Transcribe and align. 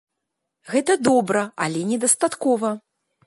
Гэта 0.71 0.95
добра, 1.09 1.43
але 1.65 1.85
недастаткова! 1.91 2.73